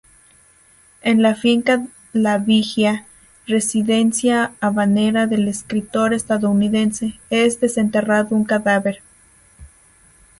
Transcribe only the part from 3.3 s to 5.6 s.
residencia habanera del